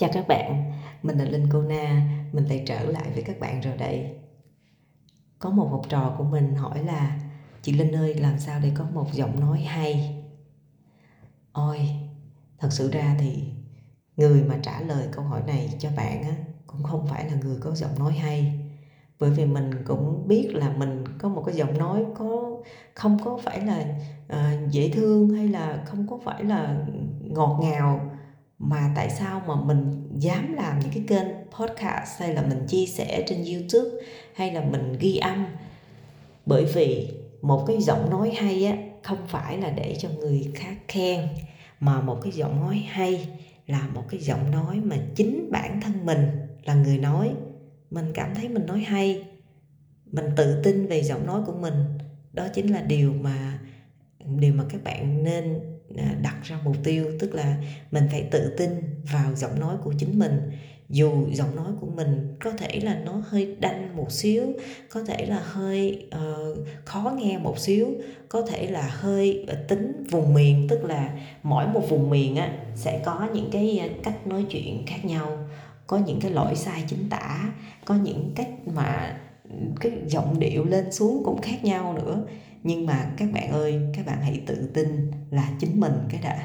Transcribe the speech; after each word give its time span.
Chào 0.00 0.10
các 0.12 0.28
bạn, 0.28 0.72
mình 1.02 1.18
là 1.18 1.24
Linh 1.24 1.46
Cô 1.52 1.62
Na, 1.62 2.02
mình 2.32 2.44
lại 2.44 2.62
trở 2.66 2.82
lại 2.82 3.10
với 3.14 3.22
các 3.22 3.40
bạn 3.40 3.60
rồi 3.60 3.76
đây. 3.76 4.10
Có 5.38 5.50
một 5.50 5.68
học 5.70 5.82
trò 5.88 6.14
của 6.18 6.24
mình 6.24 6.54
hỏi 6.54 6.84
là 6.84 7.18
Chị 7.62 7.72
Linh 7.72 7.92
ơi, 7.92 8.14
làm 8.14 8.38
sao 8.38 8.60
để 8.62 8.72
có 8.74 8.84
một 8.94 9.12
giọng 9.12 9.40
nói 9.40 9.60
hay? 9.60 10.22
Ôi, 11.52 11.90
thật 12.58 12.68
sự 12.70 12.90
ra 12.90 13.16
thì 13.18 13.42
người 14.16 14.42
mà 14.42 14.58
trả 14.62 14.80
lời 14.80 15.08
câu 15.12 15.24
hỏi 15.24 15.42
này 15.46 15.76
cho 15.78 15.88
bạn 15.96 16.22
á, 16.22 16.34
cũng 16.66 16.82
không 16.82 17.06
phải 17.06 17.30
là 17.30 17.36
người 17.42 17.56
có 17.60 17.74
giọng 17.74 17.98
nói 17.98 18.12
hay 18.12 18.60
bởi 19.18 19.30
vì 19.30 19.46
mình 19.46 19.84
cũng 19.84 20.28
biết 20.28 20.50
là 20.54 20.72
mình 20.76 21.04
có 21.18 21.28
một 21.28 21.42
cái 21.46 21.54
giọng 21.54 21.78
nói 21.78 22.04
có 22.14 22.60
không 22.94 23.18
có 23.24 23.38
phải 23.44 23.60
là 23.60 23.84
uh, 24.32 24.70
dễ 24.70 24.90
thương 24.90 25.30
hay 25.30 25.48
là 25.48 25.84
không 25.86 26.06
có 26.06 26.18
phải 26.24 26.44
là 26.44 26.86
ngọt 27.20 27.58
ngào 27.62 28.10
mà 28.62 28.92
tại 28.96 29.10
sao 29.10 29.42
mà 29.46 29.54
mình 29.56 30.08
dám 30.18 30.52
làm 30.52 30.80
những 30.80 30.90
cái 30.94 31.04
kênh 31.08 31.26
podcast 31.60 32.20
hay 32.20 32.34
là 32.34 32.42
mình 32.42 32.66
chia 32.66 32.86
sẻ 32.86 33.24
trên 33.28 33.44
youtube 33.44 33.90
hay 34.34 34.52
là 34.52 34.60
mình 34.60 34.96
ghi 35.00 35.16
âm? 35.16 35.46
Bởi 36.46 36.64
vì 36.64 37.08
một 37.42 37.64
cái 37.66 37.76
giọng 37.80 38.10
nói 38.10 38.30
hay 38.30 38.64
á, 38.64 38.76
không 39.02 39.18
phải 39.28 39.58
là 39.58 39.70
để 39.70 39.96
cho 39.98 40.08
người 40.08 40.52
khác 40.54 40.76
khen, 40.88 41.28
mà 41.80 42.00
một 42.00 42.18
cái 42.22 42.32
giọng 42.32 42.60
nói 42.60 42.84
hay 42.88 43.28
là 43.66 43.88
một 43.94 44.02
cái 44.08 44.20
giọng 44.20 44.50
nói 44.50 44.80
mà 44.80 44.96
chính 45.14 45.48
bản 45.52 45.80
thân 45.80 46.06
mình 46.06 46.26
là 46.64 46.74
người 46.74 46.98
nói. 46.98 47.30
Mình 47.90 48.12
cảm 48.14 48.34
thấy 48.34 48.48
mình 48.48 48.66
nói 48.66 48.80
hay, 48.80 49.24
mình 50.06 50.26
tự 50.36 50.62
tin 50.62 50.86
về 50.86 51.02
giọng 51.02 51.26
nói 51.26 51.42
của 51.46 51.54
mình. 51.60 51.74
Đó 52.32 52.46
chính 52.54 52.72
là 52.72 52.80
điều 52.82 53.12
mà 53.12 53.58
điều 54.38 54.52
mà 54.52 54.64
các 54.68 54.84
bạn 54.84 55.24
nên 55.24 55.60
À, 55.96 56.14
đặt 56.22 56.36
ra 56.42 56.58
mục 56.64 56.76
tiêu 56.84 57.06
tức 57.18 57.34
là 57.34 57.56
mình 57.90 58.04
phải 58.10 58.28
tự 58.30 58.54
tin 58.58 58.70
vào 59.12 59.34
giọng 59.34 59.60
nói 59.60 59.76
của 59.84 59.94
chính 59.98 60.18
mình. 60.18 60.50
Dù 60.88 61.26
giọng 61.32 61.56
nói 61.56 61.72
của 61.80 61.86
mình 61.86 62.36
có 62.40 62.50
thể 62.50 62.80
là 62.82 62.98
nó 63.04 63.22
hơi 63.28 63.56
đanh 63.60 63.96
một 63.96 64.12
xíu 64.12 64.52
có 64.90 65.04
thể 65.04 65.26
là 65.26 65.40
hơi 65.42 66.08
uh, 66.16 66.58
khó 66.84 67.12
nghe 67.18 67.38
một 67.38 67.58
xíu 67.58 67.88
có 68.28 68.42
thể 68.42 68.66
là 68.66 68.82
hơi 68.82 69.44
ờ, 69.48 69.54
tính 69.68 70.04
vùng 70.10 70.34
miền 70.34 70.66
tức 70.68 70.84
là 70.84 71.18
mỗi 71.42 71.66
một 71.68 71.82
vùng 71.88 72.10
miền 72.10 72.36
á 72.36 72.52
sẽ 72.74 73.02
có 73.04 73.28
những 73.34 73.48
cái 73.52 73.78
ờ, 73.78 73.88
cách 74.02 74.26
nói 74.26 74.46
chuyện 74.50 74.86
khác 74.86 75.04
nhau. 75.04 75.38
Có 75.86 75.98
những 75.98 76.20
cái 76.20 76.30
lỗi 76.30 76.56
sai 76.56 76.84
chính 76.88 77.08
tả 77.10 77.52
có 77.84 77.94
những 77.94 78.32
cách 78.36 78.48
mà 78.66 79.18
cái 79.80 79.92
giọng 80.06 80.38
điệu 80.38 80.64
lên 80.64 80.92
xuống 80.92 81.22
cũng 81.24 81.40
khác 81.40 81.64
nhau 81.64 81.92
nữa 81.92 82.24
nhưng 82.62 82.86
mà 82.86 83.10
các 83.16 83.28
bạn 83.32 83.50
ơi, 83.50 83.80
các 83.94 84.06
bạn 84.06 84.22
hãy 84.22 84.42
tự 84.46 84.70
tin 84.74 85.10
là 85.30 85.50
chính 85.58 85.80
mình 85.80 85.92
cái 86.08 86.20
đã. 86.22 86.38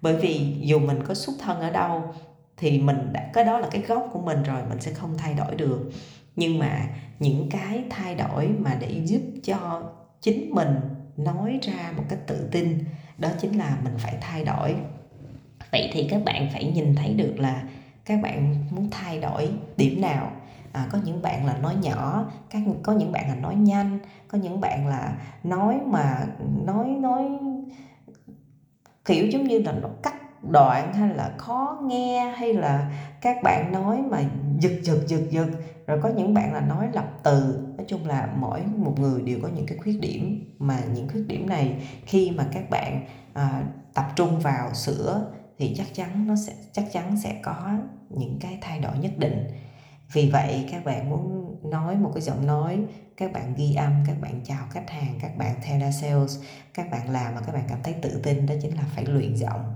Bởi 0.00 0.16
vì 0.16 0.56
dù 0.60 0.78
mình 0.78 1.02
có 1.06 1.14
xuất 1.14 1.32
thân 1.38 1.60
ở 1.60 1.70
đâu, 1.70 2.14
thì 2.56 2.78
mình 2.78 3.12
đã, 3.12 3.30
cái 3.32 3.44
đó 3.44 3.58
là 3.58 3.68
cái 3.70 3.82
gốc 3.82 4.08
của 4.12 4.20
mình 4.20 4.42
rồi, 4.42 4.62
mình 4.68 4.80
sẽ 4.80 4.92
không 4.92 5.18
thay 5.18 5.34
đổi 5.34 5.54
được. 5.54 5.90
Nhưng 6.36 6.58
mà 6.58 6.86
những 7.18 7.48
cái 7.50 7.84
thay 7.90 8.14
đổi 8.14 8.48
mà 8.48 8.76
để 8.80 9.00
giúp 9.04 9.22
cho 9.44 9.82
chính 10.20 10.50
mình 10.50 10.80
nói 11.16 11.58
ra 11.62 11.92
một 11.96 12.04
cách 12.08 12.18
tự 12.26 12.48
tin, 12.52 12.78
đó 13.18 13.28
chính 13.40 13.58
là 13.58 13.78
mình 13.84 13.94
phải 13.98 14.16
thay 14.20 14.44
đổi. 14.44 14.74
Vậy 15.72 15.90
thì 15.92 16.08
các 16.10 16.24
bạn 16.24 16.48
phải 16.52 16.64
nhìn 16.64 16.94
thấy 16.94 17.14
được 17.14 17.34
là 17.38 17.62
các 18.04 18.22
bạn 18.22 18.54
muốn 18.70 18.88
thay 18.90 19.20
đổi 19.20 19.48
điểm 19.76 20.00
nào? 20.00 20.32
À, 20.72 20.86
có 20.90 20.98
những 21.04 21.22
bạn 21.22 21.46
là 21.46 21.56
nói 21.56 21.74
nhỏ 21.82 22.30
các 22.50 22.62
có 22.82 22.92
những 22.92 23.12
bạn 23.12 23.28
là 23.28 23.34
nói 23.34 23.54
nhanh 23.54 23.98
có 24.28 24.38
những 24.38 24.60
bạn 24.60 24.88
là 24.88 25.16
nói 25.44 25.80
mà 25.86 26.26
nói 26.64 26.86
nói 26.86 27.38
kiểu 29.04 29.26
giống 29.26 29.44
như 29.44 29.58
là 29.58 29.72
nó 29.72 29.88
cắt 30.02 30.14
đoạn 30.50 30.92
hay 30.92 31.08
là 31.08 31.32
khó 31.36 31.78
nghe 31.84 32.32
hay 32.36 32.54
là 32.54 32.92
các 33.20 33.36
bạn 33.42 33.72
nói 33.72 34.02
mà 34.10 34.22
giật 34.58 34.72
giật 34.82 34.98
giật 35.06 35.22
giật. 35.30 35.46
Rồi 35.86 36.00
có 36.02 36.08
những 36.08 36.34
bạn 36.34 36.52
là 36.52 36.60
nói 36.60 36.88
lập 36.92 37.10
từ. 37.22 37.58
Nói 37.76 37.86
chung 37.88 38.06
là 38.06 38.28
mỗi 38.36 38.62
một 38.76 38.98
người 38.98 39.22
đều 39.22 39.38
có 39.42 39.48
những 39.48 39.66
cái 39.66 39.78
khuyết 39.78 40.00
điểm 40.00 40.54
mà 40.58 40.78
những 40.94 41.08
khuyết 41.08 41.24
điểm 41.28 41.48
này 41.48 41.88
khi 42.06 42.30
mà 42.30 42.46
các 42.52 42.70
bạn 42.70 43.06
à, 43.32 43.62
tập 43.94 44.06
trung 44.16 44.40
vào 44.40 44.74
sửa 44.74 45.26
thì 45.58 45.74
chắc 45.76 45.94
chắn 45.94 46.26
nó 46.26 46.34
sẽ 46.36 46.52
chắc 46.72 46.84
chắn 46.92 47.16
sẽ 47.22 47.40
có 47.42 47.70
những 48.10 48.38
cái 48.40 48.58
thay 48.60 48.80
đổi 48.80 48.98
nhất 48.98 49.12
định 49.18 49.46
vì 50.12 50.30
vậy 50.30 50.68
các 50.70 50.84
bạn 50.84 51.10
muốn 51.10 51.56
nói 51.70 51.96
một 51.96 52.10
cái 52.14 52.22
giọng 52.22 52.46
nói 52.46 52.84
các 53.16 53.32
bạn 53.32 53.54
ghi 53.54 53.74
âm 53.74 54.04
các 54.06 54.20
bạn 54.20 54.40
chào 54.44 54.66
khách 54.70 54.90
hàng 54.90 55.18
các 55.20 55.36
bạn 55.38 55.54
telesales 55.68 56.38
các 56.74 56.90
bạn 56.90 57.10
làm 57.10 57.34
mà 57.34 57.40
các 57.46 57.52
bạn 57.52 57.64
cảm 57.68 57.78
thấy 57.82 57.94
tự 58.02 58.20
tin 58.22 58.46
đó 58.46 58.54
chính 58.62 58.76
là 58.76 58.82
phải 58.94 59.04
luyện 59.04 59.36
giọng 59.36 59.74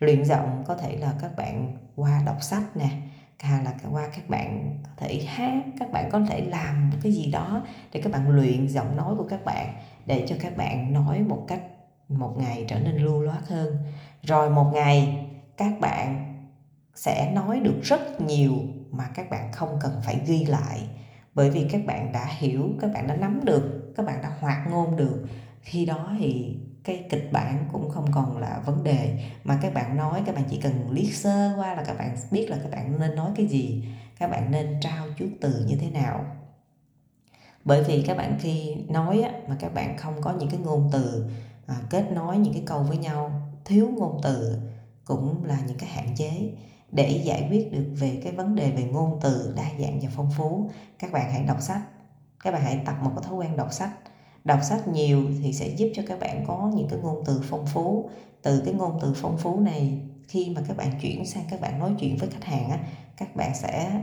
luyện 0.00 0.24
giọng 0.24 0.64
có 0.66 0.74
thể 0.76 0.96
là 0.96 1.14
các 1.20 1.36
bạn 1.36 1.76
qua 1.96 2.22
đọc 2.26 2.42
sách 2.42 2.76
nè 2.76 2.88
hay 3.38 3.64
là 3.64 3.74
qua 3.92 4.08
các 4.16 4.28
bạn 4.28 4.76
có 4.82 4.90
thể 4.96 5.24
hát 5.26 5.62
các 5.78 5.92
bạn 5.92 6.08
có 6.12 6.20
thể 6.28 6.40
làm 6.40 6.90
một 6.90 6.96
cái 7.02 7.12
gì 7.12 7.30
đó 7.30 7.62
để 7.92 8.00
các 8.04 8.12
bạn 8.12 8.30
luyện 8.30 8.68
giọng 8.68 8.96
nói 8.96 9.14
của 9.18 9.26
các 9.30 9.44
bạn 9.44 9.74
để 10.06 10.26
cho 10.28 10.36
các 10.40 10.56
bạn 10.56 10.92
nói 10.92 11.20
một 11.20 11.44
cách 11.48 11.62
một 12.08 12.34
ngày 12.38 12.64
trở 12.68 12.80
nên 12.80 12.96
lưu 12.96 13.22
loát 13.22 13.48
hơn 13.48 13.76
rồi 14.22 14.50
một 14.50 14.70
ngày 14.74 15.26
các 15.56 15.80
bạn 15.80 16.34
sẽ 16.94 17.32
nói 17.34 17.60
được 17.60 17.80
rất 17.82 18.20
nhiều 18.20 18.52
mà 18.92 19.10
các 19.14 19.30
bạn 19.30 19.52
không 19.52 19.78
cần 19.80 20.00
phải 20.04 20.20
ghi 20.26 20.44
lại 20.44 20.80
bởi 21.34 21.50
vì 21.50 21.68
các 21.72 21.80
bạn 21.86 22.12
đã 22.12 22.26
hiểu 22.26 22.70
các 22.80 22.90
bạn 22.94 23.06
đã 23.06 23.16
nắm 23.16 23.40
được 23.44 23.92
các 23.96 24.06
bạn 24.06 24.22
đã 24.22 24.32
hoạt 24.40 24.58
ngôn 24.70 24.96
được 24.96 25.26
khi 25.62 25.86
đó 25.86 26.12
thì 26.18 26.56
cái 26.84 27.04
kịch 27.10 27.32
bản 27.32 27.68
cũng 27.72 27.90
không 27.90 28.12
còn 28.12 28.38
là 28.38 28.62
vấn 28.66 28.84
đề 28.84 29.28
mà 29.44 29.58
các 29.62 29.74
bạn 29.74 29.96
nói 29.96 30.22
các 30.26 30.34
bạn 30.34 30.44
chỉ 30.50 30.60
cần 30.60 30.90
liếc 30.90 31.14
sơ 31.14 31.54
qua 31.58 31.74
là 31.74 31.84
các 31.84 31.98
bạn 31.98 32.16
biết 32.30 32.50
là 32.50 32.56
các 32.62 32.70
bạn 32.70 33.00
nên 33.00 33.14
nói 33.14 33.30
cái 33.36 33.46
gì 33.46 33.84
các 34.18 34.30
bạn 34.30 34.50
nên 34.50 34.80
trao 34.80 35.06
chuốt 35.18 35.28
từ 35.40 35.64
như 35.66 35.76
thế 35.76 35.90
nào 35.90 36.24
bởi 37.64 37.82
vì 37.82 38.02
các 38.06 38.16
bạn 38.16 38.38
khi 38.40 38.76
nói 38.88 39.22
á, 39.22 39.30
mà 39.48 39.56
các 39.60 39.74
bạn 39.74 39.96
không 39.98 40.14
có 40.20 40.32
những 40.32 40.50
cái 40.50 40.60
ngôn 40.60 40.88
từ 40.92 41.26
à, 41.66 41.76
kết 41.90 42.04
nối 42.12 42.38
những 42.38 42.52
cái 42.52 42.62
câu 42.66 42.82
với 42.82 42.98
nhau 42.98 43.50
thiếu 43.64 43.88
ngôn 43.96 44.20
từ 44.22 44.58
cũng 45.04 45.44
là 45.44 45.58
những 45.66 45.78
cái 45.78 45.90
hạn 45.90 46.14
chế 46.16 46.52
để 46.92 47.20
giải 47.24 47.48
quyết 47.50 47.72
được 47.72 47.84
về 47.98 48.20
cái 48.24 48.32
vấn 48.32 48.54
đề 48.54 48.70
về 48.70 48.82
ngôn 48.82 49.18
từ, 49.22 49.52
đa 49.56 49.66
dạng 49.80 50.00
và 50.00 50.08
phong 50.16 50.30
phú. 50.36 50.70
Các 50.98 51.12
bạn 51.12 51.32
hãy 51.32 51.42
đọc 51.42 51.60
sách. 51.60 51.80
Các 52.44 52.50
bạn 52.50 52.62
hãy 52.62 52.80
tập 52.86 52.96
một 53.02 53.10
cái 53.16 53.24
thói 53.24 53.34
quen 53.34 53.56
đọc 53.56 53.72
sách. 53.72 53.90
Đọc 54.44 54.58
sách 54.62 54.88
nhiều 54.88 55.22
thì 55.42 55.52
sẽ 55.52 55.68
giúp 55.68 55.88
cho 55.94 56.02
các 56.08 56.20
bạn 56.20 56.44
có 56.46 56.72
những 56.74 56.88
cái 56.88 56.98
ngôn 56.98 57.22
từ 57.26 57.40
phong 57.44 57.66
phú. 57.66 58.10
Từ 58.42 58.62
cái 58.64 58.74
ngôn 58.74 58.98
từ 59.02 59.12
phong 59.16 59.38
phú 59.38 59.60
này, 59.60 60.00
khi 60.28 60.52
mà 60.56 60.62
các 60.68 60.76
bạn 60.76 60.88
chuyển 61.00 61.26
sang 61.26 61.44
các 61.50 61.60
bạn 61.60 61.78
nói 61.78 61.94
chuyện 62.00 62.16
với 62.16 62.28
khách 62.30 62.44
hàng 62.44 62.70
á, 62.70 62.78
các 63.16 63.36
bạn 63.36 63.54
sẽ 63.54 64.02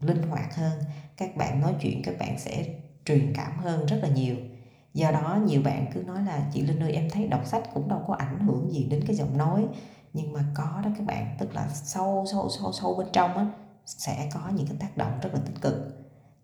linh 0.00 0.22
hoạt 0.22 0.54
hơn. 0.54 0.78
Các 1.16 1.36
bạn 1.36 1.60
nói 1.60 1.74
chuyện, 1.80 2.02
các 2.02 2.18
bạn 2.18 2.38
sẽ 2.38 2.64
truyền 3.04 3.32
cảm 3.36 3.58
hơn 3.58 3.86
rất 3.86 3.98
là 4.02 4.08
nhiều. 4.08 4.36
Do 4.94 5.10
đó, 5.10 5.38
nhiều 5.46 5.62
bạn 5.62 5.86
cứ 5.94 6.02
nói 6.02 6.24
là, 6.24 6.50
chị 6.52 6.60
linh 6.60 6.82
ơi, 6.82 6.92
em 6.92 7.10
thấy 7.10 7.26
đọc 7.26 7.46
sách 7.46 7.62
cũng 7.74 7.88
đâu 7.88 8.00
có 8.06 8.14
ảnh 8.14 8.40
hưởng 8.40 8.72
gì 8.72 8.84
đến 8.84 9.04
cái 9.06 9.16
giọng 9.16 9.38
nói 9.38 9.66
nhưng 10.16 10.32
mà 10.32 10.44
có 10.54 10.80
đó 10.84 10.90
các 10.98 11.06
bạn 11.06 11.36
tức 11.38 11.54
là 11.54 11.68
sâu 11.68 12.24
sâu 12.32 12.48
sâu 12.48 12.72
sâu 12.72 12.94
bên 12.94 13.06
trong 13.12 13.36
á 13.36 13.46
sẽ 13.86 14.30
có 14.34 14.40
những 14.54 14.66
cái 14.66 14.76
tác 14.80 14.96
động 14.96 15.20
rất 15.22 15.30
là 15.34 15.40
tích 15.46 15.60
cực. 15.60 15.74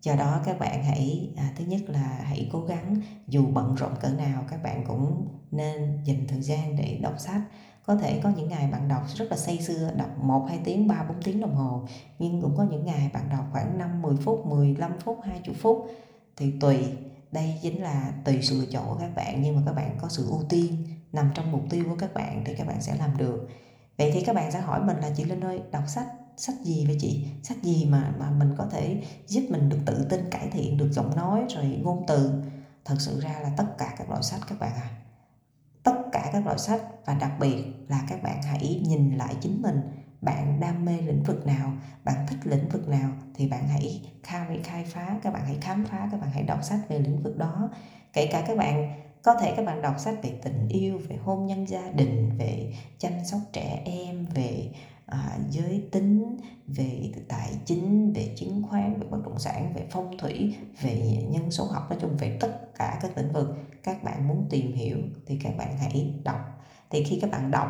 Do 0.01 0.15
đó 0.15 0.41
các 0.45 0.59
bạn 0.59 0.83
hãy 0.83 1.33
à, 1.37 1.53
thứ 1.57 1.65
nhất 1.65 1.81
là 1.87 2.19
hãy 2.23 2.49
cố 2.53 2.59
gắng 2.59 2.95
dù 3.27 3.45
bận 3.45 3.75
rộn 3.75 3.91
cỡ 4.01 4.09
nào 4.09 4.43
các 4.49 4.63
bạn 4.63 4.83
cũng 4.87 5.27
nên 5.51 6.03
dành 6.03 6.27
thời 6.27 6.41
gian 6.41 6.75
để 6.75 6.99
đọc 7.01 7.13
sách. 7.17 7.41
Có 7.85 7.95
thể 7.95 8.19
có 8.23 8.29
những 8.29 8.49
ngày 8.49 8.67
bạn 8.71 8.87
đọc 8.87 9.01
rất 9.15 9.25
là 9.31 9.37
say 9.37 9.61
sưa 9.61 9.91
đọc 9.97 10.09
1, 10.23 10.45
2 10.49 10.59
tiếng, 10.63 10.87
3, 10.87 11.05
4 11.09 11.21
tiếng 11.23 11.41
đồng 11.41 11.55
hồ 11.55 11.87
nhưng 12.19 12.41
cũng 12.41 12.57
có 12.57 12.63
những 12.63 12.85
ngày 12.85 13.09
bạn 13.13 13.29
đọc 13.29 13.45
khoảng 13.51 13.77
5, 13.77 14.01
10 14.01 14.15
phút, 14.15 14.45
15 14.45 14.99
phút, 14.99 15.19
20 15.23 15.55
phút. 15.61 15.87
Thì 16.37 16.53
tùy 16.59 16.77
đây 17.31 17.59
chính 17.61 17.81
là 17.81 18.13
tùy 18.25 18.39
sự 18.41 18.59
lựa 18.59 18.65
chọn 18.71 18.85
của 18.87 18.97
các 18.99 19.15
bạn 19.15 19.41
nhưng 19.41 19.55
mà 19.55 19.61
các 19.65 19.73
bạn 19.73 19.97
có 20.01 20.09
sự 20.09 20.27
ưu 20.29 20.43
tiên 20.49 20.85
nằm 21.13 21.31
trong 21.33 21.51
mục 21.51 21.61
tiêu 21.69 21.85
của 21.89 21.95
các 21.99 22.13
bạn 22.13 22.43
thì 22.45 22.55
các 22.55 22.67
bạn 22.67 22.81
sẽ 22.81 22.95
làm 22.95 23.17
được 23.17 23.47
vậy 23.97 24.11
thì 24.13 24.21
các 24.21 24.35
bạn 24.35 24.51
sẽ 24.51 24.59
hỏi 24.59 24.81
mình 24.83 24.97
là, 24.97 25.09
chị 25.15 25.23
linh 25.23 25.41
ơi, 25.41 25.61
đọc 25.71 25.83
sách 25.87 26.07
sách 26.37 26.55
gì 26.63 26.85
vậy 26.85 26.97
chị? 26.99 27.27
Sách 27.43 27.57
gì 27.63 27.85
mà 27.85 28.13
mà 28.19 28.31
mình 28.31 28.55
có 28.57 28.67
thể 28.71 29.03
giúp 29.27 29.43
mình 29.49 29.69
được 29.69 29.79
tự 29.85 30.05
tin 30.09 30.29
cải 30.29 30.47
thiện 30.47 30.77
được 30.77 30.91
giọng 30.91 31.15
nói 31.15 31.45
rồi 31.49 31.65
ngôn 31.65 32.03
từ? 32.07 32.31
Thật 32.85 32.95
sự 32.99 33.19
ra 33.19 33.39
là 33.43 33.51
tất 33.57 33.77
cả 33.77 33.95
các 33.97 34.09
loại 34.09 34.23
sách 34.23 34.41
các 34.47 34.59
bạn 34.59 34.71
à 34.75 34.89
tất 35.83 35.95
cả 36.11 36.29
các 36.33 36.45
loại 36.45 36.57
sách 36.57 36.81
và 37.05 37.13
đặc 37.13 37.31
biệt 37.39 37.63
là 37.87 38.01
các 38.09 38.23
bạn 38.23 38.41
hãy 38.41 38.81
nhìn 38.87 39.17
lại 39.17 39.35
chính 39.41 39.61
mình. 39.61 39.81
Bạn 40.21 40.59
đam 40.59 40.85
mê 40.85 41.01
lĩnh 41.01 41.23
vực 41.23 41.47
nào, 41.47 41.73
bạn 42.03 42.25
thích 42.27 42.39
lĩnh 42.43 42.69
vực 42.69 42.87
nào 42.87 43.09
thì 43.35 43.47
bạn 43.47 43.67
hãy 43.67 44.01
khai 44.23 44.59
khai 44.63 44.85
phá, 44.85 45.19
các 45.23 45.33
bạn 45.33 45.45
hãy 45.45 45.57
khám 45.61 45.85
phá, 45.85 46.09
các 46.11 46.21
bạn 46.21 46.29
hãy 46.33 46.43
đọc 46.43 46.63
sách 46.63 46.79
về 46.89 46.99
lĩnh 46.99 47.23
vực 47.23 47.37
đó. 47.37 47.69
Kể 48.13 48.29
cả 48.31 48.43
các 48.47 48.57
bạn 48.57 49.01
có 49.23 49.33
thể 49.33 49.53
các 49.57 49.65
bạn 49.65 49.81
đọc 49.81 49.95
sách 49.97 50.15
về 50.23 50.39
tình 50.43 50.67
yêu 50.69 50.99
về 51.09 51.15
hôn 51.15 51.45
nhân 51.45 51.67
gia 51.67 51.91
đình 51.91 52.29
về 52.37 52.73
chăm 52.97 53.11
sóc 53.25 53.39
trẻ 53.53 53.81
em 53.85 54.25
về 54.25 54.69
à, 55.05 55.37
giới 55.49 55.87
tính 55.91 56.37
về 56.67 57.11
tài 57.27 57.49
chính 57.65 58.13
về 58.13 58.33
chứng 58.35 58.63
khoán 58.69 58.99
về 58.99 59.07
bất 59.09 59.17
động 59.25 59.39
sản 59.39 59.73
về 59.75 59.87
phong 59.91 60.17
thủy 60.17 60.55
về 60.81 61.25
nhân 61.29 61.51
số 61.51 61.65
học 61.65 61.89
nói 61.89 61.99
chung 62.01 62.17
về 62.17 62.37
tất 62.39 62.75
cả 62.75 62.99
các 63.01 63.17
lĩnh 63.17 63.33
vực 63.33 63.47
các 63.83 64.03
bạn 64.03 64.27
muốn 64.27 64.47
tìm 64.49 64.73
hiểu 64.73 64.97
thì 65.25 65.39
các 65.43 65.57
bạn 65.57 65.77
hãy 65.77 66.13
đọc. 66.23 66.39
Thì 66.89 67.03
khi 67.03 67.19
các 67.21 67.31
bạn 67.31 67.51
đọc 67.51 67.67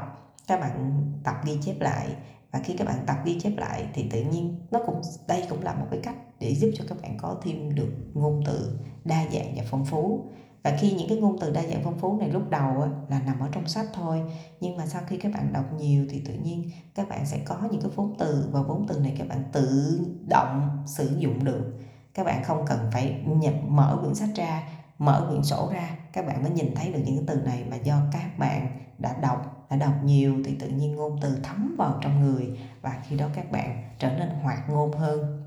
các 0.48 0.60
bạn 0.60 1.04
tập 1.24 1.36
ghi 1.46 1.58
chép 1.62 1.76
lại 1.80 2.08
và 2.52 2.60
khi 2.64 2.76
các 2.78 2.88
bạn 2.88 3.04
tập 3.08 3.16
ghi 3.26 3.40
chép 3.40 3.58
lại 3.58 3.88
thì 3.94 4.10
tự 4.12 4.24
nhiên 4.24 4.60
nó 4.72 4.80
cũng 4.86 5.02
đây 5.28 5.44
cũng 5.50 5.62
là 5.62 5.74
một 5.74 5.86
cái 5.92 6.00
cách 6.04 6.16
để 6.40 6.56
giúp 6.56 6.72
cho 6.76 6.86
các 6.88 7.02
bạn 7.02 7.18
có 7.18 7.42
thêm 7.44 7.76
được 7.76 7.92
ngôn 8.14 8.44
từ 8.46 8.80
đa 9.06 9.26
dạng 9.34 9.54
và 9.56 9.64
phong 9.70 9.86
phú 9.86 10.26
và 10.64 10.78
khi 10.80 10.92
những 10.92 11.10
cái 11.10 11.18
ngôn 11.18 11.40
từ 11.40 11.52
đa 11.52 11.62
dạng 11.62 11.82
phong 11.84 12.00
phú 12.00 12.18
này 12.20 12.30
lúc 12.30 12.50
đầu 12.50 12.82
á, 12.82 12.90
là 13.10 13.20
nằm 13.26 13.40
ở 13.40 13.50
trong 13.52 13.68
sách 13.68 13.86
thôi. 13.94 14.22
Nhưng 14.60 14.78
mà 14.78 14.86
sau 14.86 15.02
khi 15.08 15.18
các 15.18 15.32
bạn 15.34 15.54
đọc 15.54 15.66
nhiều 15.78 16.06
thì 16.10 16.20
tự 16.20 16.34
nhiên 16.34 16.72
các 16.96 17.10
bạn 17.10 17.26
sẽ 17.26 17.40
có 17.46 17.58
những 17.72 17.82
cái 17.82 17.92
vốn 17.96 18.16
từ. 18.20 18.50
Và 18.52 18.62
vốn 18.62 18.86
từ 18.88 19.00
này 19.00 19.16
các 19.18 19.28
bạn 19.28 19.44
tự 19.52 20.00
động 20.30 20.84
sử 20.86 21.16
dụng 21.18 21.44
được. 21.44 21.74
Các 22.14 22.24
bạn 22.24 22.44
không 22.44 22.66
cần 22.68 22.80
phải 22.94 23.24
nhập 23.26 23.54
mở 23.68 23.98
quyển 24.02 24.16
sách 24.16 24.30
ra 24.36 24.64
mở 24.98 25.26
quyển 25.30 25.44
sổ 25.44 25.70
ra. 25.74 25.98
Các 26.14 26.28
bạn 26.28 26.44
mới 26.44 26.52
nhìn 26.52 26.76
thấy 26.76 26.94
được 26.94 27.02
những 27.06 27.16
cái 27.18 27.36
từ 27.36 27.42
này 27.42 27.64
mà 27.70 27.76
do 27.76 27.96
các 28.12 28.40
bạn 28.40 28.68
đã 28.98 29.16
đọc 29.22 29.68
đã 29.70 29.78
đọc 29.78 29.94
nhiều 30.04 30.36
thì 30.46 30.56
tự 30.60 30.68
nhiên 30.68 30.96
ngôn 30.96 31.20
từ 31.22 31.38
thấm 31.44 31.76
vào 31.78 32.00
trong 32.02 32.20
người. 32.22 32.60
Và 32.82 33.02
khi 33.08 33.18
đó 33.18 33.28
các 33.36 33.52
bạn 33.52 33.84
trở 34.00 34.10
nên 34.10 34.30
hoạt 34.30 34.70
ngôn 34.70 34.92
hơn 34.92 35.43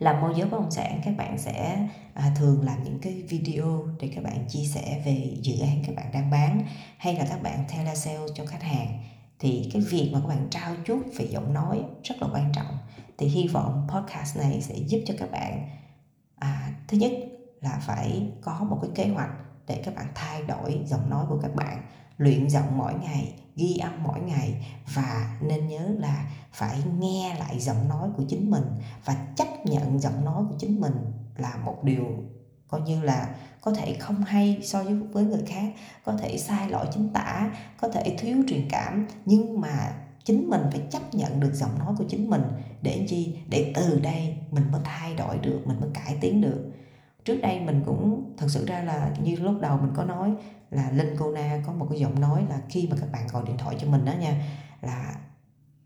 làm 0.00 0.20
môi 0.20 0.32
giới 0.36 0.48
bất 0.48 0.60
động 0.60 0.70
sản 0.70 1.00
các 1.04 1.16
bạn 1.16 1.38
sẽ 1.38 1.88
à, 2.14 2.32
thường 2.36 2.64
làm 2.64 2.84
những 2.84 2.98
cái 3.02 3.22
video 3.28 3.88
để 4.00 4.12
các 4.14 4.24
bạn 4.24 4.44
chia 4.48 4.64
sẻ 4.64 5.02
về 5.04 5.36
dự 5.42 5.60
án 5.60 5.82
các 5.86 5.96
bạn 5.96 6.06
đang 6.12 6.30
bán 6.30 6.62
hay 6.98 7.14
là 7.14 7.26
các 7.30 7.42
bạn 7.42 7.64
telesale 7.72 8.26
cho 8.34 8.46
khách 8.46 8.62
hàng. 8.62 9.02
Thì 9.38 9.70
cái 9.72 9.82
việc 9.82 10.10
mà 10.12 10.20
các 10.20 10.26
bạn 10.26 10.48
trao 10.50 10.74
chuốt 10.86 11.06
về 11.16 11.26
giọng 11.26 11.54
nói 11.54 11.82
rất 12.04 12.22
là 12.22 12.28
quan 12.32 12.52
trọng. 12.52 12.78
Thì 13.18 13.26
hy 13.26 13.48
vọng 13.48 13.88
podcast 13.88 14.38
này 14.38 14.62
sẽ 14.62 14.74
giúp 14.74 15.00
cho 15.06 15.14
các 15.18 15.30
bạn 15.30 15.68
à, 16.38 16.72
thứ 16.88 16.96
nhất 16.96 17.12
là 17.60 17.78
phải 17.86 18.26
có 18.40 18.66
một 18.70 18.78
cái 18.82 18.90
kế 18.94 19.12
hoạch 19.12 19.30
để 19.66 19.82
các 19.84 19.94
bạn 19.94 20.06
thay 20.14 20.42
đổi 20.42 20.80
giọng 20.84 21.10
nói 21.10 21.24
của 21.28 21.38
các 21.42 21.54
bạn 21.54 21.82
luyện 22.20 22.50
giọng 22.50 22.78
mỗi 22.78 22.94
ngày, 22.94 23.34
ghi 23.56 23.76
âm 23.76 24.02
mỗi 24.02 24.20
ngày 24.20 24.66
và 24.94 25.38
nên 25.40 25.68
nhớ 25.68 25.94
là 25.98 26.30
phải 26.52 26.82
nghe 26.98 27.36
lại 27.38 27.60
giọng 27.60 27.88
nói 27.88 28.08
của 28.16 28.22
chính 28.28 28.50
mình 28.50 28.64
và 29.04 29.26
chấp 29.36 29.48
nhận 29.64 30.00
giọng 30.00 30.24
nói 30.24 30.44
của 30.48 30.54
chính 30.58 30.80
mình 30.80 30.94
là 31.36 31.56
một 31.56 31.84
điều 31.84 32.04
coi 32.68 32.80
như 32.80 33.02
là 33.02 33.34
có 33.60 33.72
thể 33.72 33.94
không 33.94 34.24
hay 34.24 34.60
so 34.62 34.82
với 34.82 34.94
với 34.94 35.24
người 35.24 35.42
khác, 35.46 35.72
có 36.04 36.16
thể 36.16 36.38
sai 36.38 36.70
lỗi 36.70 36.86
chính 36.94 37.08
tả, 37.12 37.50
có 37.80 37.88
thể 37.88 38.16
thiếu 38.18 38.36
truyền 38.48 38.68
cảm, 38.70 39.06
nhưng 39.24 39.60
mà 39.60 39.92
chính 40.24 40.50
mình 40.50 40.62
phải 40.70 40.80
chấp 40.90 41.14
nhận 41.14 41.40
được 41.40 41.54
giọng 41.54 41.78
nói 41.78 41.94
của 41.98 42.04
chính 42.08 42.30
mình 42.30 42.42
để 42.82 43.06
chi? 43.08 43.36
Để 43.48 43.72
từ 43.74 44.00
đây 44.00 44.36
mình 44.50 44.64
mới 44.72 44.80
thay 44.84 45.14
đổi 45.14 45.38
được, 45.38 45.60
mình 45.64 45.80
mới 45.80 45.90
cải 45.94 46.16
tiến 46.20 46.40
được. 46.40 46.72
Trước 47.24 47.36
đây 47.42 47.60
mình 47.60 47.82
cũng 47.86 48.32
thật 48.36 48.46
sự 48.48 48.66
ra 48.66 48.82
là 48.82 49.14
như 49.22 49.36
lúc 49.36 49.60
đầu 49.60 49.76
mình 49.76 49.92
có 49.96 50.04
nói 50.04 50.34
là 50.70 50.90
linh 50.90 51.14
cô 51.18 51.30
na 51.30 51.62
có 51.66 51.72
một 51.72 51.86
cái 51.90 51.98
giọng 51.98 52.20
nói 52.20 52.44
là 52.48 52.60
khi 52.68 52.88
mà 52.90 52.96
các 53.00 53.12
bạn 53.12 53.26
gọi 53.32 53.42
điện 53.46 53.58
thoại 53.58 53.76
cho 53.80 53.88
mình 53.88 54.04
đó 54.04 54.12
nha, 54.20 54.42
là 54.80 55.14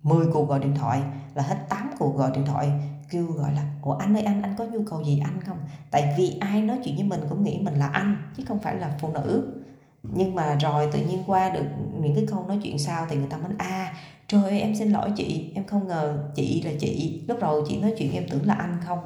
10 0.03 0.27
cuộc 0.33 0.49
gọi 0.49 0.61
điện 0.61 0.75
thoại, 0.75 1.03
là 1.35 1.43
hết 1.43 1.57
8 1.69 1.91
cuộc 1.99 2.17
gọi 2.17 2.31
điện 2.35 2.45
thoại, 2.47 2.73
kêu 3.11 3.27
gọi 3.27 3.53
là, 3.53 3.65
ủa 3.83 3.93
anh 3.93 4.17
ơi, 4.17 4.23
anh 4.23 4.43
anh 4.43 4.55
có 4.59 4.65
nhu 4.65 4.81
cầu 4.91 5.03
gì 5.03 5.23
anh 5.25 5.41
không? 5.41 5.59
Tại 5.91 6.15
vì 6.19 6.39
ai 6.41 6.63
nói 6.63 6.79
chuyện 6.85 6.97
với 6.97 7.05
mình 7.05 7.21
cũng 7.29 7.45
nghĩ 7.45 7.61
mình 7.63 7.75
là 7.75 7.87
anh, 7.87 8.17
chứ 8.37 8.43
không 8.49 8.59
phải 8.59 8.75
là 8.75 8.97
phụ 9.01 9.09
nữ. 9.13 9.61
Nhưng 10.03 10.35
mà 10.35 10.55
rồi 10.55 10.89
tự 10.93 11.05
nhiên 11.05 11.23
qua 11.27 11.51
được 11.51 11.65
những 12.01 12.15
cái 12.15 12.27
câu 12.31 12.45
nói 12.49 12.61
chuyện 12.63 12.79
sau 12.79 13.07
thì 13.11 13.17
người 13.17 13.29
ta 13.31 13.37
mới 13.37 13.53
à 13.59 13.95
trời 14.29 14.43
ơi, 14.43 14.61
em 14.61 14.75
xin 14.75 14.91
lỗi 14.91 15.13
chị, 15.17 15.53
em 15.55 15.67
không 15.67 15.89
ngờ 15.89 16.31
chị 16.35 16.63
là 16.63 16.71
chị, 16.81 17.23
lúc 17.29 17.39
đầu 17.41 17.65
chị 17.69 17.81
nói 17.81 17.95
chuyện 17.99 18.13
em 18.13 18.25
tưởng 18.31 18.47
là 18.47 18.55
anh 18.55 18.79
không. 18.85 18.99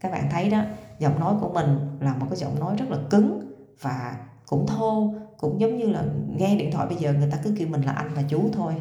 Các 0.00 0.12
bạn 0.12 0.28
thấy 0.30 0.50
đó, 0.50 0.62
giọng 0.98 1.20
nói 1.20 1.34
của 1.40 1.52
mình 1.52 1.78
là 2.00 2.14
một 2.14 2.26
cái 2.30 2.36
giọng 2.36 2.60
nói 2.60 2.76
rất 2.76 2.90
là 2.90 2.98
cứng 3.10 3.52
và 3.80 4.16
cũng 4.50 4.66
thô 4.66 5.14
cũng 5.38 5.60
giống 5.60 5.78
như 5.78 5.86
là 5.86 6.04
nghe 6.36 6.56
điện 6.56 6.70
thoại 6.72 6.86
bây 6.86 6.96
giờ 6.96 7.12
người 7.12 7.30
ta 7.30 7.38
cứ 7.44 7.54
kêu 7.58 7.68
mình 7.68 7.82
là 7.82 7.92
anh 7.92 8.14
và 8.14 8.22
chú 8.22 8.50
thôi. 8.52 8.74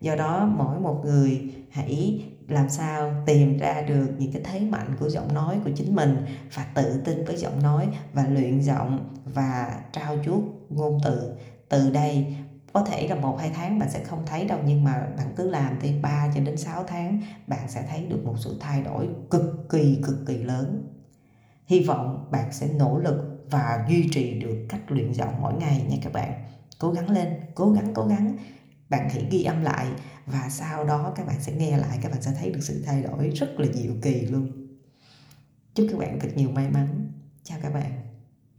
Do 0.00 0.14
đó 0.14 0.46
mỗi 0.56 0.80
một 0.80 1.00
người 1.04 1.52
hãy 1.70 2.24
làm 2.48 2.68
sao 2.68 3.12
tìm 3.26 3.58
ra 3.58 3.82
được 3.82 4.06
những 4.18 4.32
cái 4.32 4.42
thế 4.44 4.60
mạnh 4.60 4.96
của 5.00 5.08
giọng 5.08 5.34
nói 5.34 5.56
của 5.64 5.70
chính 5.76 5.96
mình 5.96 6.16
và 6.54 6.66
tự 6.74 7.00
tin 7.04 7.24
với 7.24 7.36
giọng 7.36 7.62
nói 7.62 7.88
và 8.12 8.26
luyện 8.26 8.60
giọng 8.60 8.98
và 9.24 9.80
trao 9.92 10.16
chuốt 10.24 10.42
ngôn 10.68 10.98
từ. 11.04 11.32
Từ 11.68 11.90
đây 11.90 12.36
có 12.72 12.84
thể 12.84 13.08
là 13.08 13.14
một 13.14 13.36
hai 13.40 13.50
tháng 13.54 13.78
bạn 13.78 13.90
sẽ 13.90 14.04
không 14.04 14.22
thấy 14.26 14.44
đâu 14.44 14.58
nhưng 14.66 14.84
mà 14.84 15.06
bạn 15.16 15.26
cứ 15.36 15.50
làm 15.50 15.76
từ 15.82 15.88
3 16.02 16.32
cho 16.34 16.40
đến 16.40 16.56
6 16.56 16.84
tháng 16.84 17.20
bạn 17.46 17.68
sẽ 17.68 17.86
thấy 17.90 18.06
được 18.06 18.24
một 18.24 18.34
sự 18.38 18.56
thay 18.60 18.82
đổi 18.82 19.08
cực 19.30 19.68
kỳ 19.70 20.00
cực 20.06 20.26
kỳ 20.26 20.36
lớn. 20.36 20.86
Hy 21.66 21.80
vọng 21.82 22.28
bạn 22.30 22.52
sẽ 22.52 22.68
nỗ 22.78 22.98
lực 22.98 23.29
và 23.50 23.86
duy 23.88 24.08
trì 24.12 24.40
được 24.40 24.66
cách 24.68 24.80
luyện 24.88 25.12
giọng 25.12 25.42
mỗi 25.42 25.54
ngày 25.54 25.86
nha 25.88 25.96
các 26.02 26.12
bạn. 26.12 26.44
Cố 26.78 26.90
gắng 26.90 27.10
lên, 27.10 27.28
cố 27.54 27.70
gắng 27.72 27.92
cố 27.94 28.06
gắng. 28.06 28.36
Bạn 28.88 29.08
hãy 29.10 29.26
ghi 29.30 29.42
âm 29.42 29.62
lại 29.62 29.86
và 30.26 30.48
sau 30.50 30.84
đó 30.84 31.12
các 31.16 31.26
bạn 31.26 31.36
sẽ 31.40 31.52
nghe 31.52 31.78
lại, 31.78 31.98
các 32.02 32.12
bạn 32.12 32.22
sẽ 32.22 32.32
thấy 32.38 32.50
được 32.50 32.60
sự 32.62 32.82
thay 32.86 33.02
đổi 33.02 33.28
rất 33.28 33.50
là 33.58 33.66
diệu 33.72 33.92
kỳ 34.02 34.20
luôn. 34.20 34.68
Chúc 35.74 35.86
các 35.90 35.98
bạn 35.98 36.20
thật 36.20 36.28
nhiều 36.34 36.50
may 36.50 36.70
mắn. 36.70 37.12
Chào 37.44 37.58
các 37.62 37.74
bạn. 37.74 37.99